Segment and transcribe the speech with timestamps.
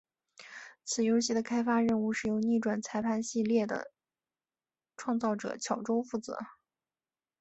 [0.83, 3.91] 此游戏的开发任务是由逆转裁判系列的
[4.97, 6.39] 创造者巧舟负责。